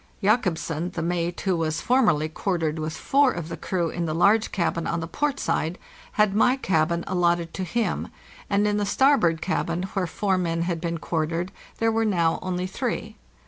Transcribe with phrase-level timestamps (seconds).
[0.23, 4.51] Jacobsen, the mate, who was formerly quartered with four of the crew in the large
[4.51, 5.77] cabin on the port side,
[6.13, 8.07] had my cabin al lotted to him;
[8.49, 12.65] and in the starboard cabin, where four men had been quartered, there were now only
[12.65, 13.15] three.